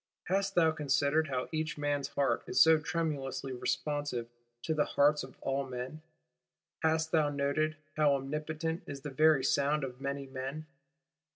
[0.23, 4.27] Hast thou considered how each man's heart is so tremulously responsive
[4.63, 6.01] to the hearts of all men;
[6.81, 10.65] hast thou noted how omnipotent is the very sound of many men?